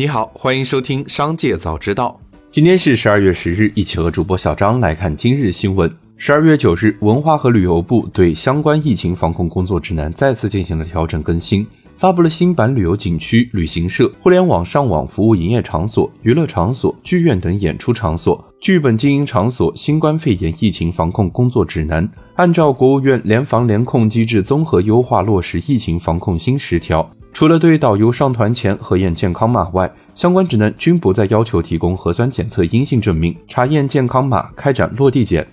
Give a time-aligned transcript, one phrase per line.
[0.00, 2.20] 你好，欢迎收听《商界早知道》。
[2.50, 5.92] 今天是十二月十日，一起和主播小张来看今日新闻。
[6.16, 11.66] 十二月九日，文化和旅游部对相关疫情防控工作指南再次进行了调整更新，
[11.96, 27.10] 发布了新版旅游景区、旅行社、互联网上网服务营业场所、娱乐场所、剧院等演出场所、剧本经营场所新冠肺炎疫情防控工作指南，按照国务院联防联控机制综合优化落实疫情防控新十条。
[27.32, 35.46] 除了对导游上团前核验健康码外，相关指南均不再要求提供核酸检测阴性证明，查验健康码，开展落地检。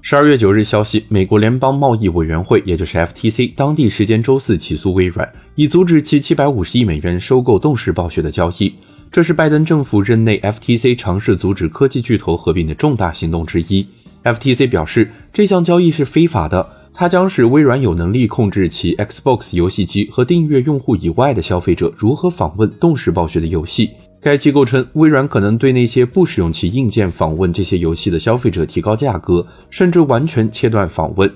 [0.00, 8.74] 十二月九日消息，美国联邦贸易委员会，也就是 FTC，当地时间周四起诉微软，以阻止其七百五十亿美元收购动视暴雪的交易。
[9.12, 13.86] 这是拜登政府任内 FTC 尝试阻止科技巨头合并的重大行动之一。
[14.24, 16.68] FTC 表示，这项交易是非法的。
[17.02, 23.90] 它将使微软有能力控制其 Xbox 游戏机和订阅用户以外的消费者如何访问动视暴雪的游戏。
[24.20, 31.28] 该机构称，微软可能对那些不使用其硬件访问这些游戏的消费者提高价格，甚至完全切断访问。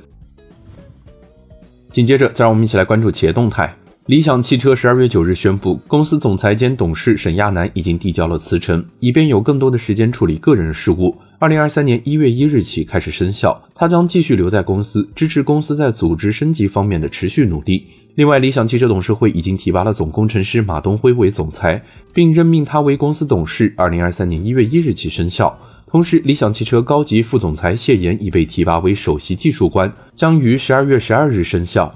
[1.91, 3.69] 紧接着，再让我们一起来关注企业动态。
[4.07, 11.13] 理想汽车十二月九日宣布，公司总裁兼董事沈亚楠已经递交了辞呈，以便有更多的时间处理个人事务。
[11.39, 17.87] 二零二三年一月一日起开始生效，他将继续留在公司，支持公司在组织升级方面的持续努力。
[18.15, 21.83] 另外，理想汽车董事会已经提拔了总工程师马东辉为总裁，
[22.15, 23.75] 并任命他为公司董事。
[23.77, 25.55] 二零二三年一月一日起生效。
[25.87, 31.95] 同时，理想汽车高级副总裁谢岩已被提拔为首席技术官，将于十二月十二日生效。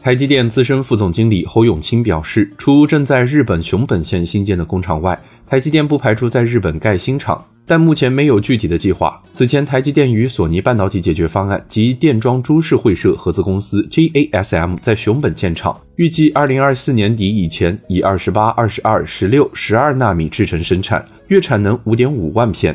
[0.00, 9.22] 台积电资深副总经理侯永清表示，除正在日本熊本县新建的工厂外，台积电不排除在日本盖新厂，但目前没有具体的计划。
[9.32, 22.74] 此前，台积电与索尼半导体解决方案及电装株式会社合资公司 JASM 在熊本建厂，预计二零二四年底以前以二十八、二十二、十六、十二纳米制程生产，月产能五点五万片。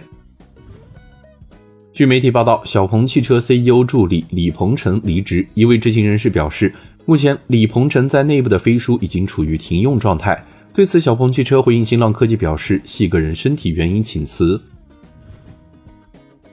[1.92, 5.48] 据媒体报道，小鹏汽车 CEO 助理李鹏程离职。
[5.56, 6.72] 一位知情人士表示，
[7.06, 10.46] 目前李鹏程在内部的飞书已经处于停用状态。
[10.78, 14.62] 对此，小鹏汽车回应新浪科技表示，系个人身体原因请辞。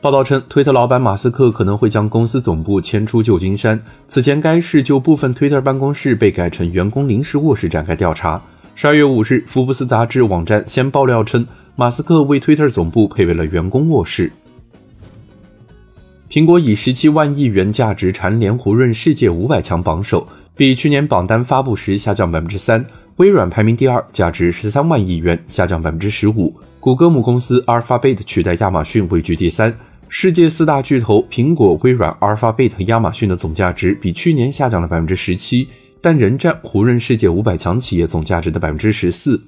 [0.01, 3.79] 报道称，推特老板马斯克可能会将公司总部迁出旧金山。
[4.09, 8.43] 此前，该市就部分推特办公室被改成员工临时卧室展开调查。
[8.75, 11.47] 十二月五日，福布斯杂志网站先爆料称，
[11.77, 14.33] 马斯克为推特总部配备了员工卧室。
[16.31, 22.83] 苹果以十七万亿元价值蝉联胡润世界五百强榜首，比去年榜单发布时下降百分之三。
[23.17, 26.53] 微软排名第二，价值十三万亿元，下降百分之十五。
[26.81, 29.73] 谷歌母公司 Alphabet 取代亚马逊位居第三。
[30.09, 35.69] 世界四大巨头苹果、微软、Alphabet、亚马逊的总价值比去年下降了百分之十七，
[36.01, 39.41] 但仍占胡润世界五百强企业总价值的百分之十四。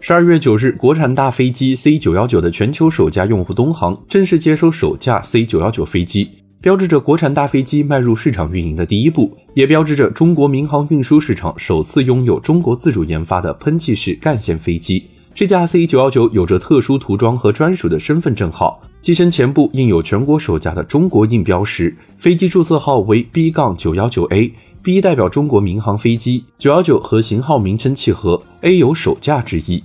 [0.00, 6.37] 十二月九日，国产大飞机 C 九幺九的全球首家用户东航正式接收首架 C 九幺九飞机。
[6.60, 15.04] 标志着国产大飞机迈入市场运营的第一步，也标志着中国民航运输市场首次拥有中国自主研发的喷气式干线飞机。
[15.32, 29.84] 这架 C 九幺九有着特殊涂装和专属的身份证号，机身前部印有全国首架的中国印标识，飞机注册号为 B 杠九幺九 A，B 代表中国民航飞机，九幺九和型号名称契合，A 有首架之意。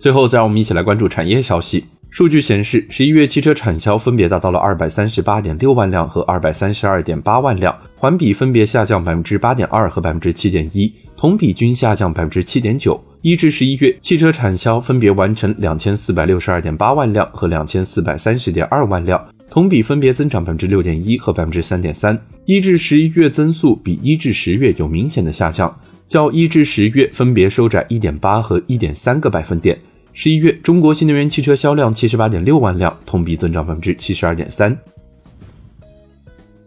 [0.00, 1.84] 最后，再让我们一起来关注产业消息。
[2.12, 13.02] 数据显示，十一月汽车产销分别达到了二百三十八点六万辆和二百三十二点八万辆，环比分别下降百分之八点二和百分之七点一，同比均下降百分之七点九。
[13.22, 22.20] 一至十一月，汽车产销分别完成两千四百六十二点八万辆和两千四百三十点二万辆，同比分别增长百分之六点一和百分之三点三。
[22.44, 25.74] 一至十一月增速比一至十月有明显的下降，
[26.06, 29.78] 较一至十月分别收窄一点八和一点三个百分点。
[30.14, 34.76] 十一月，中国新能源汽车销量七十八点六万辆，同比增长百分之七十二点三。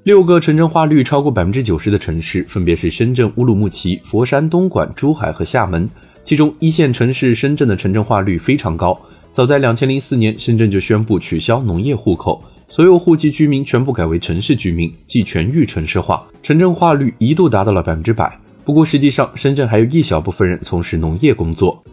[0.02, 5.88] 六个城镇化率超过百分之九十的城市，分别是深圳、乌鲁木齐、佛山、东莞、珠海和厦门。
[6.24, 9.00] 其中，一线城市深圳的城镇化率非常高。
[9.32, 18.40] 早在两千零四年，深圳就宣布取消农业户口，所有户籍居民全部改为城市居民，即全域城市化，城镇化率一度达到了百分之百。
[18.64, 21.84] 不过，实际上深圳还有一小部分人从事农业工作。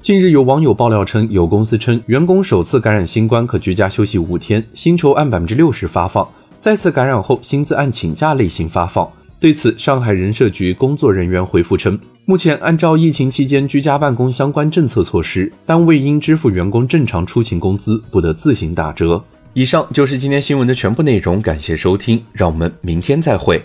[0.00, 6.24] 近日有网友爆料称，有公司称员工首次感染新冠可居家休息五天，薪酬按百分之六十发放；
[6.60, 9.10] 再次感染后，薪资按请假类型发放。
[9.40, 19.22] 对此，上海人社局工作人员回复称，目前按照疫情期间居家办公相关政策措施，单位应支付员工正常出勤工资，不得自行打折。
[19.52, 23.60] 以上就是今天新闻的全部内容，感谢收听，让我们明天再会。